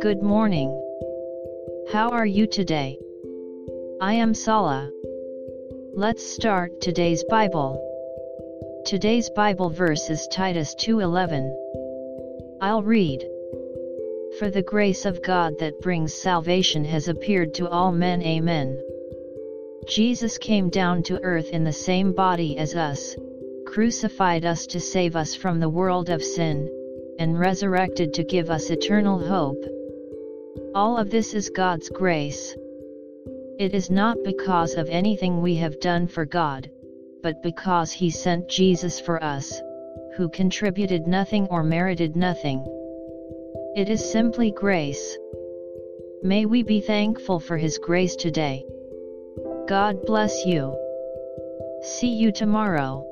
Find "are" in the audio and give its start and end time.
2.12-2.24